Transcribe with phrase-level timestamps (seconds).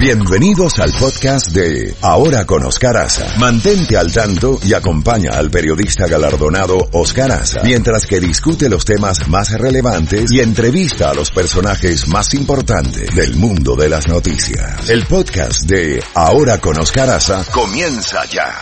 [0.00, 3.38] Bienvenidos al podcast de Ahora con Oscar Aza.
[3.38, 9.28] Mantente al tanto y acompaña al periodista galardonado Oscar Aza mientras que discute los temas
[9.28, 14.88] más relevantes y entrevista a los personajes más importantes del mundo de las noticias.
[14.88, 18.54] El podcast de Ahora con Oscar Aza comienza ya.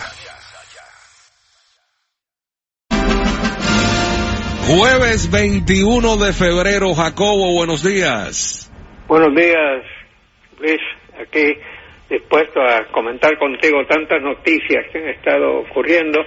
[4.67, 8.69] Jueves 21 de febrero, Jacobo, buenos días.
[9.07, 9.85] Buenos días,
[10.59, 10.81] Luis,
[11.19, 11.57] aquí
[12.09, 16.19] dispuesto a comentar contigo tantas noticias que han estado ocurriendo,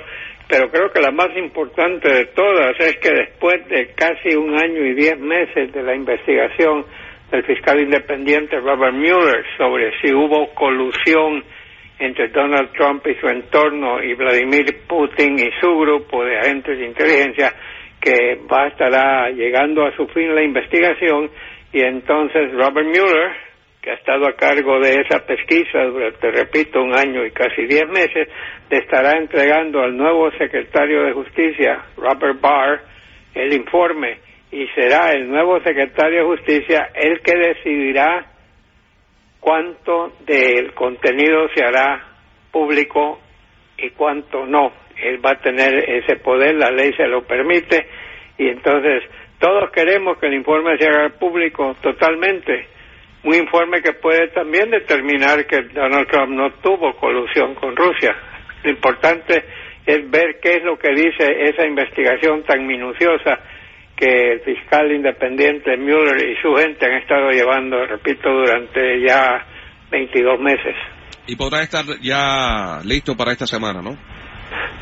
[0.49, 4.85] pero creo que la más importante de todas es que después de casi un año
[4.85, 6.85] y diez meses de la investigación
[7.31, 11.43] del fiscal independiente Robert Mueller sobre si hubo colusión
[11.99, 16.85] entre Donald Trump y su entorno y Vladimir Putin y su grupo de agentes de
[16.85, 17.55] inteligencia,
[18.01, 21.31] que va a estar llegando a su fin la investigación
[21.73, 23.33] y entonces Robert Mueller,
[23.83, 27.89] que ha estado a cargo de esa pesquisa durante, repito, un año y casi diez
[27.89, 28.29] meses,
[28.71, 32.81] le estará entregando al nuevo secretario de Justicia, Robert Barr,
[33.35, 34.19] el informe
[34.53, 38.27] y será el nuevo secretario de Justicia el que decidirá
[39.41, 42.07] cuánto del contenido se hará
[42.53, 43.21] público
[43.79, 47.87] y cuánto no él va a tener ese poder, la ley se lo permite
[48.39, 49.03] y entonces
[49.39, 52.69] todos queremos que el informe se haga público totalmente.
[53.25, 58.17] Un informe que puede también determinar que Donald Trump no tuvo colusión con Rusia.
[58.65, 59.45] Lo importante
[59.87, 63.39] es ver qué es lo que dice esa investigación tan minuciosa
[63.97, 69.47] que el fiscal independiente Mueller y su gente han estado llevando, repito, durante ya
[69.91, 70.75] 22 meses.
[71.27, 73.97] Y podrá estar ya listo para esta semana, ¿no?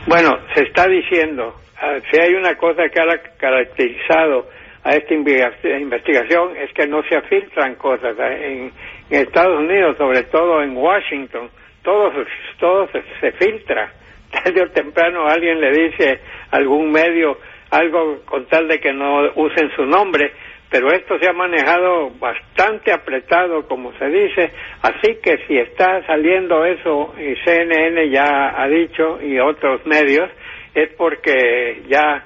[0.07, 4.49] Bueno, se está diciendo, ah, si hay una cosa que ha caracterizado
[4.83, 8.17] a esta investigación es que no se filtran cosas.
[8.19, 8.73] En,
[9.11, 11.51] Estados Unidos, sobre todo en Washington,
[11.83, 12.13] todo,
[12.61, 13.93] todo se, se, filtra.
[14.31, 16.21] Tarde o temprano alguien le dice
[16.51, 17.39] a algún medio
[17.71, 20.33] algo con tal de que no usen su nombre
[20.71, 24.53] pero esto se ha manejado bastante apretado, como se dice,
[24.83, 30.31] así que si está saliendo eso, y CNN ya ha dicho, y otros medios,
[30.73, 32.25] es porque ya,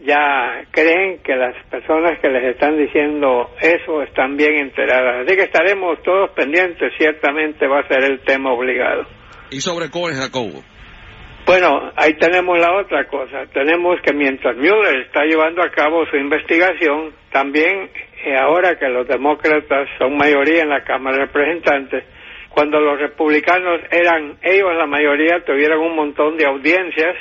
[0.00, 5.26] ya creen que las personas que les están diciendo eso están bien enteradas.
[5.26, 9.06] Así que estaremos todos pendientes, ciertamente va a ser el tema obligado.
[9.50, 10.62] ¿Y sobre Cohen, Jacobo?
[11.46, 13.46] Bueno, ahí tenemos la otra cosa.
[13.52, 17.90] Tenemos que mientras Mueller está llevando a cabo su investigación, también
[18.24, 22.04] eh, ahora que los demócratas son mayoría en la Cámara de Representantes,
[22.50, 27.16] cuando los republicanos eran ellos la mayoría, tuvieron un montón de audiencias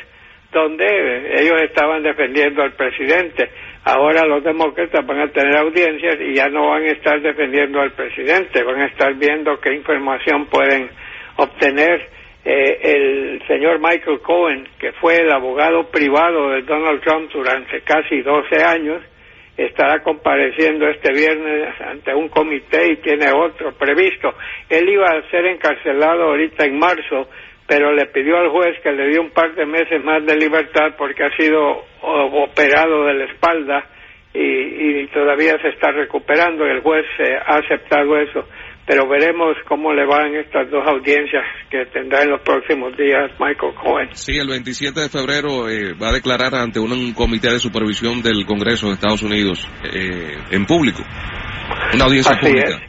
[0.57, 3.50] donde ellos estaban defendiendo al presidente.
[3.85, 7.91] Ahora los demócratas van a tener audiencias y ya no van a estar defendiendo al
[7.91, 10.90] presidente, van a estar viendo qué información pueden
[11.38, 12.07] obtener
[12.44, 18.22] eh, el señor Michael Cohen, que fue el abogado privado de Donald Trump durante casi
[18.22, 19.03] 12 años,
[19.57, 24.34] estará compareciendo este viernes ante un comité y tiene otro previsto.
[24.69, 27.29] Él iba a ser encarcelado ahorita en marzo,
[27.68, 30.96] pero le pidió al juez que le dio un par de meses más de libertad
[30.98, 33.86] porque ha sido operado de la espalda
[34.34, 38.48] y, y todavía se está recuperando y el juez eh, ha aceptado eso
[38.88, 43.74] pero veremos cómo le van estas dos audiencias que tendrá en los próximos días Michael
[43.76, 44.10] Cohen.
[44.14, 48.46] Sí, el 27 de febrero eh, va a declarar ante un, comité de supervisión del
[48.46, 51.04] Congreso de Estados Unidos eh, en público,
[51.94, 52.80] una audiencia pública.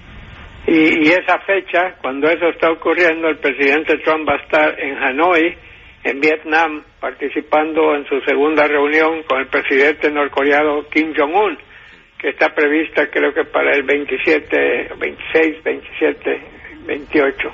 [0.71, 4.97] Y, y, esa fecha, cuando eso está ocurriendo, el presidente Trump va a estar en
[4.99, 5.57] Hanoi,
[6.05, 11.59] en Vietnam, participando en su segunda reunión con el presidente norcoreano Kim Jong-un
[12.19, 16.43] que está prevista creo que para el 27, 26, 27,
[16.87, 17.51] 28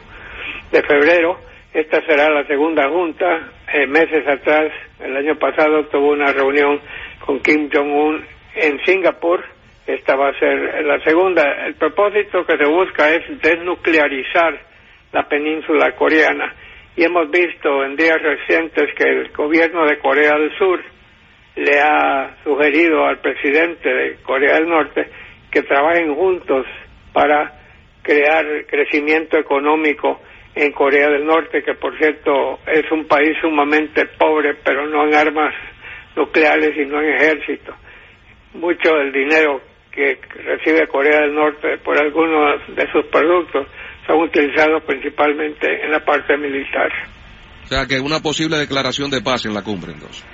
[0.72, 1.38] de febrero.
[1.72, 3.52] Esta será la segunda junta.
[3.72, 6.80] Eh, meses atrás, el año pasado, tuvo una reunión
[7.24, 9.44] con Kim Jong-un en Singapur.
[9.86, 11.66] Esta va a ser la segunda.
[11.66, 14.58] El propósito que se busca es desnuclearizar
[15.12, 16.54] la península coreana.
[16.96, 20.82] Y hemos visto en días recientes que el gobierno de Corea del Sur
[21.56, 25.08] le ha sugerido al presidente de Corea del Norte
[25.50, 26.66] que trabajen juntos
[27.12, 27.52] para
[28.02, 30.20] crear crecimiento económico
[30.54, 35.14] en Corea del Norte, que por cierto es un país sumamente pobre, pero no en
[35.14, 35.54] armas
[36.16, 37.74] nucleares y no en ejército.
[38.54, 39.60] Mucho del dinero
[39.94, 43.66] que recibe Corea del Norte por algunos de sus productos
[44.06, 46.90] son utilizados principalmente en la parte militar.
[47.64, 50.24] O sea, que una posible declaración de paz en la cumbre, entonces.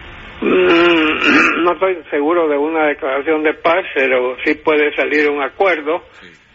[0.41, 6.05] Mm, no estoy seguro de una declaración de paz, pero sí puede salir un acuerdo.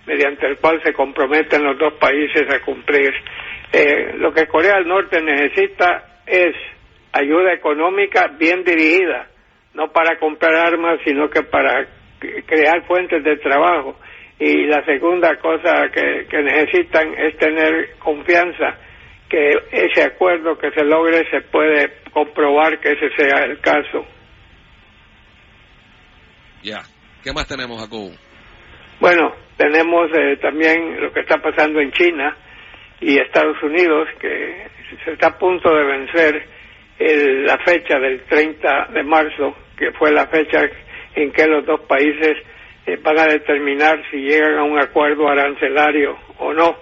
[0.06, 3.12] mediante el cual se comprometen los dos países a cumplir.
[3.74, 6.54] Eh, lo que Corea del Norte necesita es
[7.12, 9.28] ayuda económica bien dirigida,
[9.74, 11.88] no para comprar armas, sino que para
[12.20, 13.98] crear fuentes de trabajo.
[14.40, 18.78] Y la segunda cosa que, que necesitan es tener confianza
[19.30, 24.06] que ese acuerdo que se logre se puede comprobar que ese sea el caso.
[26.64, 26.82] Ya.
[27.24, 28.12] ¿Qué más tenemos, Jacobo?
[29.00, 32.36] Bueno, tenemos eh, también lo que está pasando en China
[33.02, 34.68] y Estados Unidos, que
[35.04, 36.48] se está a punto de vencer
[36.98, 40.62] la fecha del 30 de marzo, que fue la fecha
[41.16, 42.38] en que los dos países
[42.86, 46.78] eh, van a determinar si llegan a un acuerdo arancelario o no.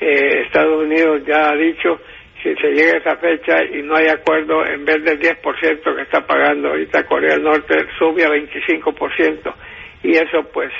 [0.00, 2.00] Eh, Estados Unidos ya ha dicho
[2.42, 6.02] si se llega a esa fecha y no hay acuerdo, en vez del 10% que
[6.02, 9.54] está pagando ahorita Corea del Norte, sube a 25%.
[10.02, 10.70] Y eso pues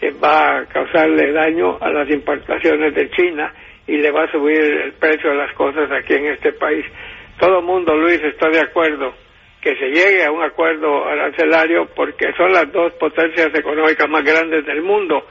[0.00, 3.52] eh, va a causarle daño a las importaciones de China
[3.86, 6.84] y le va a subir el precio de las cosas aquí en este país.
[7.38, 9.23] Todo el mundo, Luis, está de acuerdo
[9.64, 14.66] que se llegue a un acuerdo arancelario porque son las dos potencias económicas más grandes
[14.66, 15.26] del mundo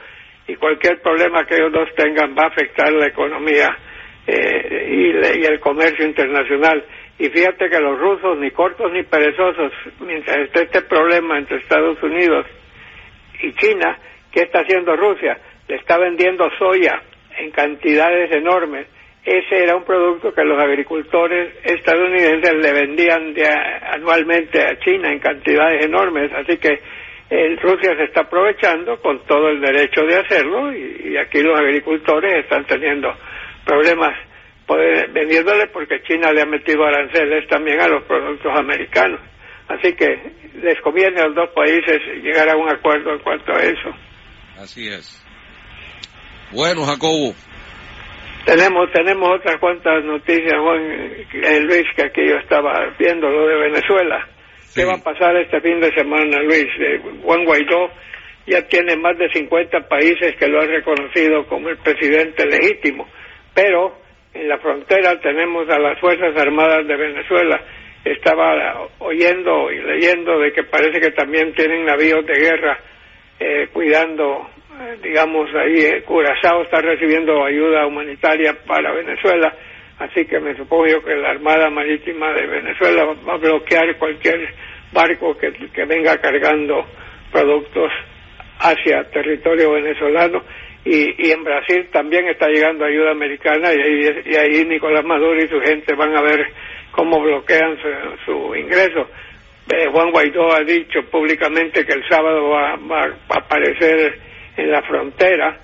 [0.48, 3.78] y cualquier problema que ellos dos tengan va a afectar la economía
[4.26, 6.84] eh, y, y, el comercio internacional.
[7.16, 12.02] Y fíjate que los rusos, ni cortos ni perezosos, mientras esté este problema entre Estados
[12.02, 12.44] Unidos
[13.40, 13.96] y China,
[14.32, 15.38] ¿qué está haciendo Rusia?
[15.68, 17.00] Le está vendiendo soya
[17.38, 18.88] en cantidades enormes.
[19.24, 23.34] Ese era un producto que los agricultores estadounidenses le vendían
[23.90, 26.30] anualmente a China en cantidades enormes.
[26.34, 26.78] Así que
[27.62, 32.66] Rusia se está aprovechando con todo el derecho de hacerlo y, aquí los agricultores están
[32.66, 33.08] teniendo
[33.64, 34.12] problemas
[35.12, 39.20] vendiéndole porque China le ha metido aranceles también a los productos americanos.
[39.68, 40.32] Así que
[40.62, 43.90] les conviene a los dos países llegar a un acuerdo en cuanto a eso.
[44.58, 45.24] Así es.
[46.52, 47.34] Bueno, Jacobo.
[48.44, 53.56] Tenemos, tenemos otras cuantas noticias, Juan eh, Luis, que aquí yo estaba viendo, lo de
[53.56, 54.28] Venezuela.
[54.74, 56.66] ¿Qué va a pasar este fin de semana, Luis?
[56.78, 57.90] Eh, Juan Guaidó
[58.46, 63.08] ya tiene más de 50 países que lo han reconocido como el presidente legítimo,
[63.54, 63.96] pero
[64.34, 67.60] en la frontera tenemos a las Fuerzas Armadas de Venezuela.
[68.04, 72.78] Estaba oyendo y leyendo de que parece que también tienen navíos de guerra
[73.40, 74.50] eh, cuidando,
[75.02, 79.54] digamos, ahí Curazao está recibiendo ayuda humanitaria para Venezuela
[79.98, 84.48] Así que me supongo que la Armada Marítima de Venezuela va a bloquear cualquier
[84.92, 85.50] barco que,
[85.84, 86.84] venga cargando
[87.30, 87.92] productos
[88.58, 90.42] hacia territorio venezolano
[90.84, 95.60] y, en Brasil también está llegando ayuda americana y ahí, y Nicolás Maduro y su
[95.60, 96.46] gente van a ver
[96.90, 97.78] cómo bloquean
[98.24, 99.08] su, ingreso.
[99.72, 104.18] Eh, Juan Guaidó ha dicho públicamente que el sábado va, va, a aparecer
[104.56, 105.58] en la frontera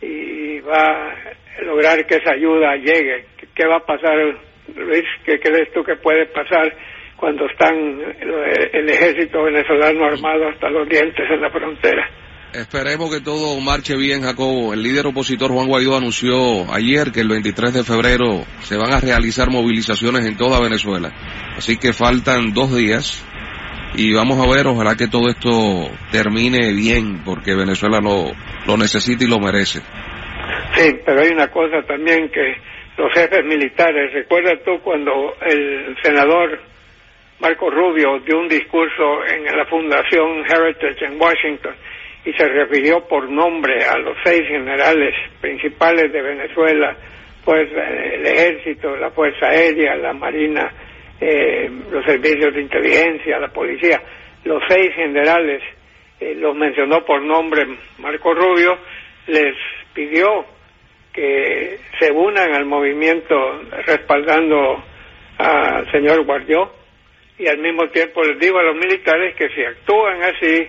[0.00, 4.16] y va a lograr que esa ayuda llegue qué va a pasar,
[4.74, 6.74] Luis, qué crees tú que puede pasar
[7.16, 7.74] cuando están
[8.72, 12.08] el ejército venezolano armado hasta los dientes en la frontera.
[12.52, 14.74] Esperemos que todo marche bien, Jacobo.
[14.74, 19.00] El líder opositor Juan Guaidó anunció ayer que el 23 de febrero se van a
[19.00, 21.10] realizar movilizaciones en toda Venezuela.
[21.56, 23.24] Así que faltan dos días
[23.94, 28.32] y vamos a ver, ojalá que todo esto termine bien, porque Venezuela lo,
[28.66, 29.80] lo necesita y lo merece.
[30.74, 32.56] Sí, pero hay una cosa también que
[32.96, 34.12] los jefes militares.
[34.12, 36.58] ¿Recuerdas tú cuando el senador
[37.40, 41.74] Marco Rubio dio un discurso en la Fundación Heritage en Washington
[42.24, 46.96] y se refirió por nombre a los seis generales principales de Venezuela,
[47.44, 50.70] pues el ejército, la Fuerza Aérea, la Marina,
[51.24, 54.02] eh, los servicios de inteligencia, la policía,
[54.42, 55.62] los seis generales,
[56.18, 57.64] eh, los mencionó por nombre
[57.98, 58.76] Marco Rubio,
[59.28, 59.54] les
[59.94, 60.44] pidió
[61.12, 63.36] que se unan al movimiento
[63.86, 64.82] respaldando
[65.38, 66.72] al señor Guardió
[67.38, 70.66] y al mismo tiempo les digo a los militares que si actúan así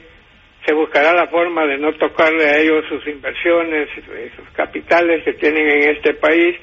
[0.68, 3.90] se buscará la forma de no tocarle a ellos sus inversiones,
[4.36, 6.58] sus capitales que tienen en este país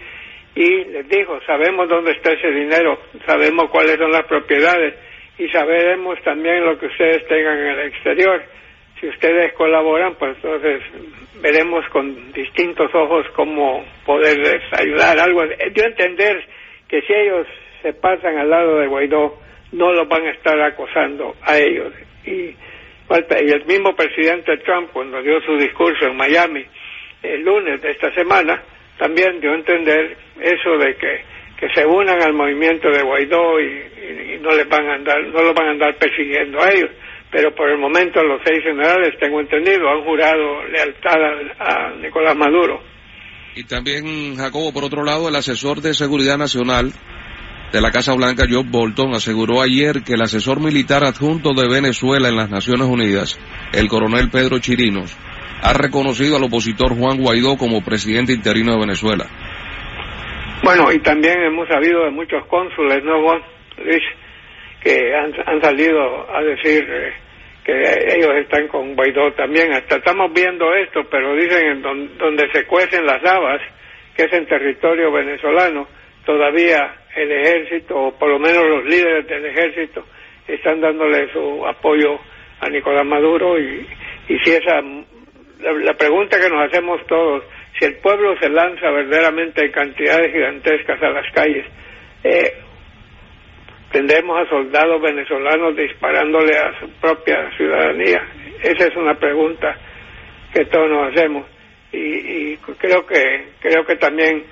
[0.55, 4.95] y les digo, sabemos dónde está ese dinero, sabemos cuáles son las propiedades
[5.39, 8.43] y sabremos también lo que ustedes tengan en el exterior
[9.01, 10.83] si ustedes colaboran, pues entonces
[11.41, 15.19] veremos con distintos ojos cómo poderles ayudar.
[15.19, 16.45] Algo, yo entender
[16.87, 17.47] que si ellos
[17.81, 19.39] se pasan al lado de Guaidó,
[19.73, 21.95] no los van a estar acosando a ellos.
[22.27, 26.65] Y, y el mismo presidente Trump, cuando dio su discurso en Miami
[27.23, 28.63] el lunes de esta semana,
[29.01, 31.25] también dio a entender eso de que,
[31.59, 35.55] que se unan al movimiento de Guaidó y, no les van a andar, no los
[35.55, 36.91] van a andar persiguiendo a ellos
[37.31, 41.15] pero por el momento los seis generales, tengo entendido, han jurado lealtad
[41.61, 42.83] a, Nicolás Maduro.
[43.55, 46.93] Y también, Jacobo, por otro lado, el asesor de Seguridad Nacional
[47.73, 52.29] de la Casa Blanca, Joe Bolton, aseguró ayer que el asesor militar adjunto de Venezuela
[52.29, 53.39] en las Naciones Unidas,
[53.73, 55.17] el coronel Pedro Chirinos,
[55.63, 59.27] ha reconocido al opositor Juan Guaidó como presidente interino de Venezuela.
[60.63, 63.21] Bueno, y también hemos sabido de muchos cónsules, ¿no,
[63.79, 64.03] Luis?
[64.83, 67.13] Que han, salido a decir eh,
[67.65, 67.73] que
[68.17, 69.73] ellos están con Guaidó también.
[69.73, 73.61] Hasta estamos viendo esto, pero dicen en donde se cuecen las habas,
[74.17, 75.87] que es en territorio venezolano,
[76.25, 80.05] todavía el ejército, o por lo menos los líderes del ejército,
[80.47, 82.19] están dándole su apoyo
[82.61, 83.87] a Nicolás Maduro y
[84.45, 84.83] si esa
[85.61, 87.45] la, pregunta que nos hacemos todos,
[87.79, 91.67] si el pueblo se lanza verdaderamente en cantidades gigantescas a las calles,
[92.25, 92.53] eh,
[93.93, 98.23] tendremos a soldados venezolanos disparándole a su propia ciudadanía.
[98.63, 99.77] Esa es una pregunta
[100.53, 101.47] que todos nos hacemos
[101.93, 104.45] y, y creo que creo que también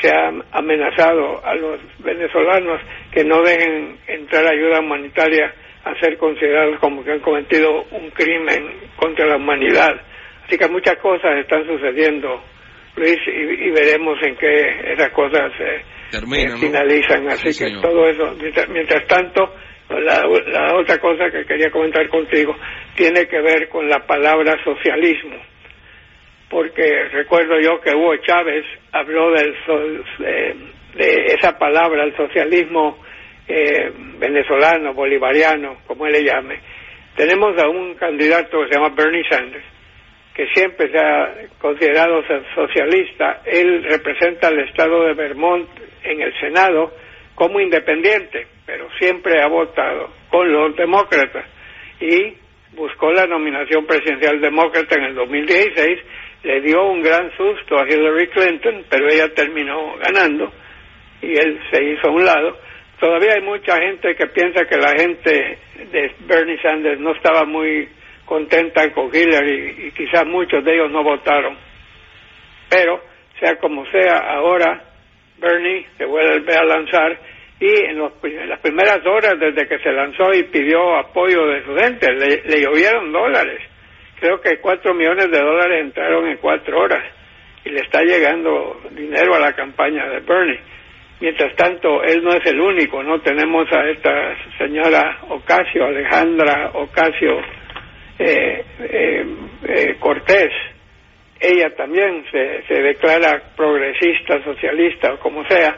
[0.00, 2.80] se ha amenazado a los venezolanos
[3.12, 5.52] que no dejen entrar ayuda humanitaria
[5.84, 10.00] a ser considerados como que han cometido un crimen contra la humanidad.
[10.46, 12.40] Así que muchas cosas están sucediendo,
[12.94, 17.28] Luis, y, veremos en qué esas cosas eh, eh, finalizan.
[17.28, 18.36] Así que todo eso,
[18.68, 19.52] mientras, tanto,
[19.88, 20.22] la,
[20.74, 22.54] otra cosa que quería comentar contigo
[22.94, 25.36] tiene que ver con la palabra socialismo.
[26.48, 29.52] Porque recuerdo yo que Hugo Chávez habló del
[30.96, 32.98] de esa palabra, el socialismo
[33.48, 36.60] eh, venezolano, bolivariano, como él le llame.
[37.16, 39.64] Tenemos a un candidato que se llama Bernie Sanders,
[40.36, 42.22] que siempre se ha considerado
[42.54, 45.66] socialista, él representa al estado de Vermont
[46.04, 46.92] en el Senado
[47.34, 51.46] como independiente, pero siempre ha votado con los demócratas
[52.00, 52.34] y
[52.76, 56.00] buscó la nominación presidencial demócrata en el 2016,
[56.42, 60.52] le dio un gran susto a Hillary Clinton, pero ella terminó ganando
[61.22, 62.58] y él se hizo a un lado.
[63.00, 65.58] Todavía hay mucha gente que piensa que la gente
[65.92, 67.88] de Bernie Sanders no estaba muy
[68.26, 71.56] contenta con Hillary y quizás muchos de ellos no votaron.
[72.68, 73.00] Pero,
[73.40, 74.82] sea como sea, ahora
[75.38, 77.18] Bernie se vuelve a lanzar
[77.58, 82.12] y en, las primeras horas desde que se lanzó y pidió apoyo de su gente,
[82.12, 83.62] le, le llovieron dólares.
[84.20, 87.02] Creo que cuatro millones de dólares entraron en cuatro horas
[87.64, 90.60] y le está llegando dinero a la campaña de Bernie.
[91.20, 93.20] Mientras tanto, él no es el único, ¿no?
[93.20, 97.40] Tenemos a esta señora Ocasio, Alejandra Ocasio
[98.18, 99.26] eh, eh,
[99.68, 100.52] eh, Cortés,
[101.38, 105.76] ella también se, se, declara progresista, socialista o como sea,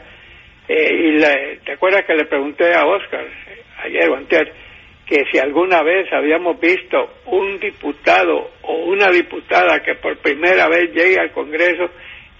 [0.67, 3.25] eh, y le, te acuerdas que le pregunté a Oscar
[3.83, 4.47] ayer o antes
[5.05, 10.93] que si alguna vez habíamos visto un diputado o una diputada que por primera vez
[10.93, 11.89] llegue al Congreso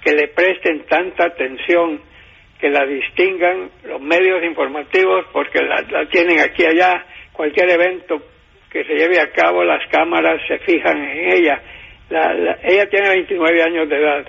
[0.02, 2.00] que le presten tanta atención,
[2.60, 7.04] que la distingan los medios informativos porque la, la tienen aquí allá,
[7.34, 8.22] cualquier evento
[8.72, 11.62] que se lleve a cabo, las cámaras se fijan en ella.
[12.64, 14.26] ella tiene 29 años de edad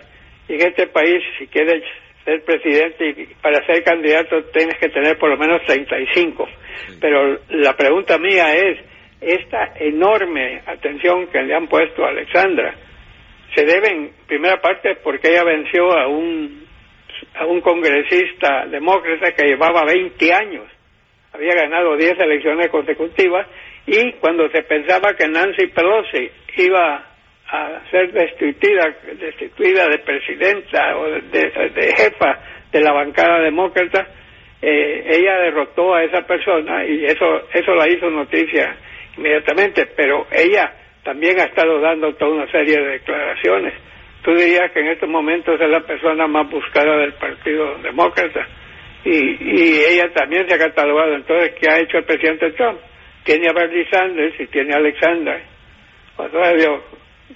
[0.49, 1.85] y en este país, si quieres
[2.25, 6.49] ser presidente y para ser candidato tienes que tener por lo menos 35.
[7.01, 8.79] Pero la pregunta mía es,
[9.21, 12.75] esta enorme atención que le han puesto a Alexandra,
[13.55, 16.67] se debe en primera parte porque ella venció a un,
[17.37, 20.65] a un congresista demócrata que llevaba 20 años,
[21.33, 23.47] había ganado 10 elecciones consecutivas
[23.87, 27.05] y cuando se pensaba que Nancy Pelosi iba
[27.49, 32.39] a ser destituida, destituida de presidenta o de, jefa
[32.71, 34.07] de la bancada demócrata,
[34.63, 38.77] eh, ella derrotó a esa persona y eso, eso la hizo noticia
[39.17, 40.73] inmediatamente, pero ella
[41.03, 43.75] también ha estado dando toda una serie de declaraciones.
[44.23, 48.47] Tú dirías que en estos momentos es la persona más buscada del Partido Demócrata
[49.05, 51.15] y, y ella también se ha catalogado.
[51.15, 52.79] Entonces, ¿qué ha hecho el presidente Trump?
[53.25, 55.43] Tiene a Bernie Sanders y tiene a Alexander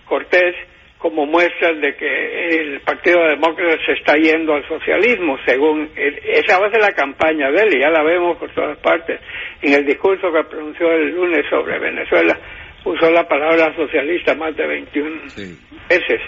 [0.04, 0.54] Cortés
[0.98, 6.68] como muestras de que el Partido Demócrata se está yendo al socialismo, según esa va
[6.68, 9.20] a ser la campaña de él, y ya la vemos por todas partes.
[9.60, 12.38] En el discurso que pronunció el lunes sobre Venezuela,
[12.84, 15.22] usó la palabra socialista más de 21
[15.90, 16.20] veces.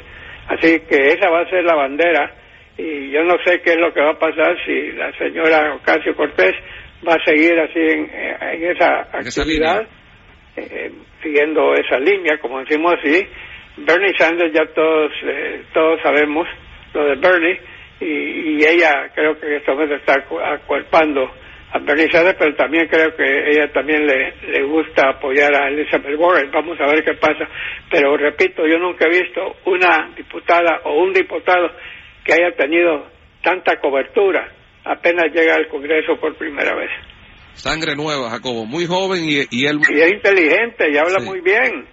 [0.49, 2.35] Así que esa va a ser la bandera,
[2.77, 6.15] y yo no sé qué es lo que va a pasar si la señora Ocasio
[6.15, 6.55] Cortés
[7.07, 8.11] va a seguir así en,
[8.71, 9.87] esa actividad,
[10.57, 10.91] eh,
[11.23, 13.27] siguiendo esa línea, como decimos así.
[13.79, 16.47] Bernie Sanders ya todos eh, todos sabemos
[16.95, 17.61] lo de Bernie
[18.01, 20.15] y, ella creo que en este momento está
[20.55, 21.31] acuerpando
[21.73, 26.19] a Bernie Sanders, pero también creo que ella también le, le gusta apoyar a Elizabeth
[26.19, 26.51] Warren.
[26.51, 27.47] Vamos a ver qué pasa.
[27.91, 31.71] Pero repito, yo nunca he visto una diputada o un diputado
[32.25, 33.07] que haya tenido
[33.43, 34.56] tanta cobertura
[34.87, 36.91] apenas llega al Congreso por primera vez.
[37.55, 39.81] Sangre nueva, Jacobo, muy joven y, y él...
[39.89, 41.87] Y es inteligente y habla muy bien.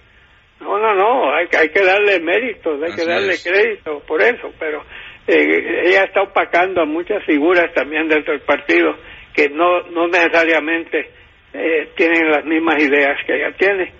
[0.60, 4.82] No, no, no, hay, hay que darle méritos, hay que darle crédito por eso, pero
[5.28, 8.96] eh, ella está opacando a muchas figuras también dentro del partido
[9.34, 11.10] que no, no necesariamente
[11.54, 13.92] eh, tienen las mismas ideas que ella tiene.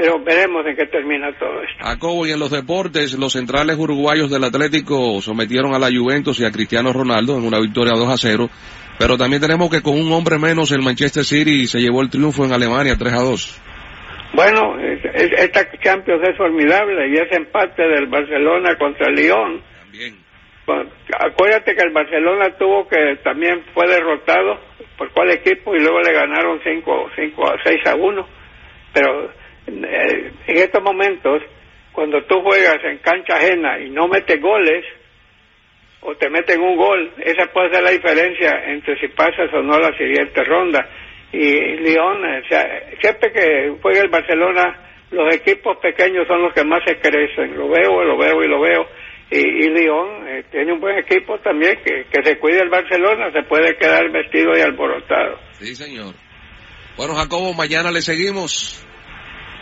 [0.00, 1.84] Pero veremos en qué termina todo esto.
[1.84, 6.46] Jacobo, y en los deportes, los centrales uruguayos del Atlético sometieron a la Juventus y
[6.46, 8.48] a Cristiano Ronaldo en una victoria 2 a 0.
[8.98, 12.46] Pero también tenemos que con un hombre menos el Manchester City se llevó el triunfo
[12.46, 13.60] en Alemania 3 a 2.
[14.32, 19.62] Bueno, esta Champions es formidable y es empate del Barcelona contra el Lyon.
[19.82, 20.16] También.
[21.18, 24.60] Acuérdate que el Barcelona tuvo que también fue derrotado
[24.96, 28.26] por cuál equipo y luego le ganaron 5 cinco, a 6 a 1.
[28.94, 29.39] Pero
[29.70, 31.42] en estos momentos,
[31.92, 34.84] cuando tú juegas en cancha ajena y no metes goles,
[36.02, 39.78] o te meten un gol, esa puede ser la diferencia entre si pasas o no
[39.78, 40.88] la siguiente ronda.
[41.32, 42.66] Y Lyon, o sea,
[43.00, 44.78] siempre que juega el Barcelona,
[45.10, 47.56] los equipos pequeños son los que más se crecen.
[47.56, 48.86] Lo veo, lo veo y lo veo.
[49.30, 53.30] Y, y Lyon eh, tiene un buen equipo también, que, que se cuide el Barcelona,
[53.30, 55.38] se puede quedar vestido y alborotado.
[55.52, 56.14] Sí, señor.
[56.96, 58.84] Bueno, Jacobo, mañana le seguimos.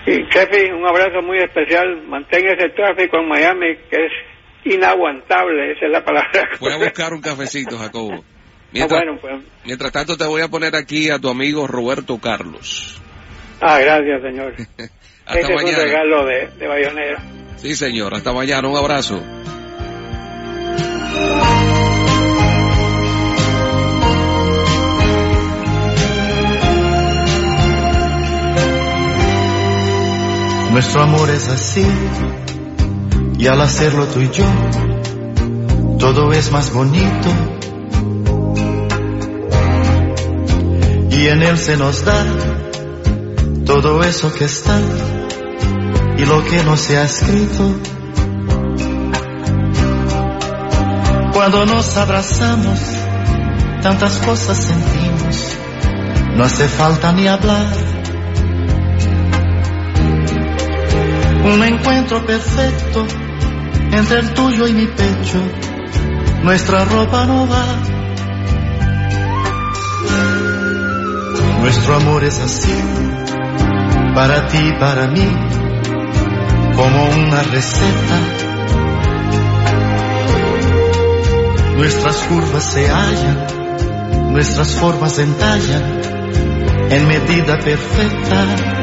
[0.06, 2.02] Y Chefi, un abrazo muy especial.
[2.06, 4.12] Mantenga ese tráfico en Miami, que es
[4.64, 6.48] inaguantable, esa es la palabra.
[6.60, 8.24] Voy a buscar un cafecito, Jacobo.
[8.72, 9.34] Mientras, ah, pues.
[9.64, 13.00] mientras tanto, te voy a poner aquí a tu amigo Roberto Carlos.
[13.60, 14.54] Ah, gracias, señor.
[15.26, 15.78] hasta este mañana.
[15.78, 17.22] Es un regalo de, de Bayonera.
[17.56, 18.14] Sí, señor.
[18.14, 18.68] Hasta mañana.
[18.68, 19.22] Un abrazo.
[30.78, 31.84] Nuestro amor es así,
[33.36, 34.44] y al hacerlo tú y yo,
[35.98, 37.28] todo es más bonito.
[41.10, 42.24] Y en él se nos da
[43.66, 44.80] todo eso que está
[46.16, 47.74] y lo que no se ha escrito.
[51.32, 52.78] Cuando nos abrazamos,
[53.82, 55.56] tantas cosas sentimos,
[56.36, 57.87] no hace falta ni hablar
[61.48, 63.06] Un encuentro perfecto
[63.90, 65.40] entre el tuyo y mi pecho.
[66.42, 67.64] Nuestra ropa no va.
[71.62, 72.74] Nuestro amor es así,
[74.14, 75.26] para ti y para mí,
[76.76, 78.18] como una receta.
[81.76, 86.00] Nuestras curvas se hallan, nuestras formas se entallan
[86.90, 88.77] en medida perfecta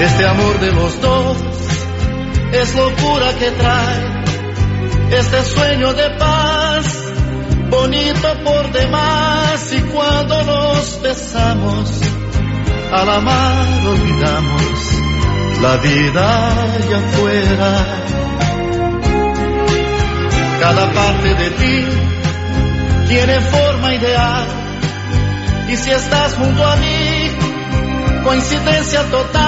[0.00, 1.36] Este amor de los dos
[2.52, 4.18] es locura que trae
[5.10, 6.84] este sueño de paz,
[7.68, 9.72] bonito por demás.
[9.72, 12.00] Y cuando nos besamos,
[12.92, 14.62] al amar olvidamos
[15.62, 17.86] la vida allá afuera.
[20.60, 21.84] Cada parte de ti
[23.08, 24.46] tiene forma ideal.
[25.68, 27.30] Y si estás junto a mí,
[28.24, 29.47] coincidencia total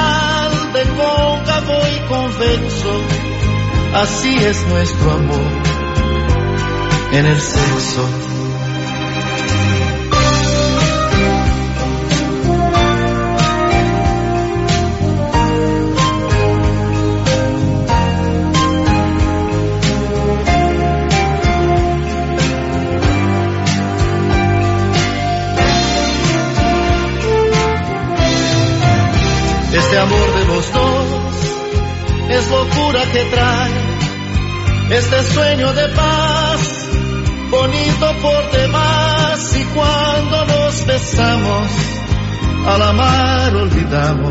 [0.81, 3.03] de cóncavo y convexo,
[3.95, 5.53] así es nuestro amor
[7.13, 8.30] en el sexo.
[35.01, 36.61] Este sueño de paz,
[37.51, 39.57] bonito por demás.
[39.57, 41.71] Y cuando nos besamos,
[42.67, 43.10] al amar